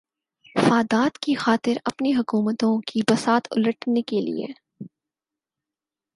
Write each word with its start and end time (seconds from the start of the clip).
فادات 0.55 1.17
کی 1.17 1.33
خاطر 1.35 1.77
اپنی 1.85 2.13
حکومتوں 2.15 2.79
کی 2.87 3.01
بساط 3.11 3.47
الٹنے 3.51 4.01
کیلئے 4.01 4.47